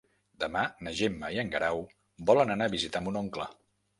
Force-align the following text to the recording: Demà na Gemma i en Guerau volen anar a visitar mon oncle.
Demà 0.43 0.61
na 0.85 0.93
Gemma 0.99 1.29
i 1.35 1.41
en 1.43 1.51
Guerau 1.55 1.83
volen 2.31 2.53
anar 2.57 2.69
a 2.71 2.75
visitar 2.79 3.05
mon 3.09 3.23
oncle. 3.25 3.49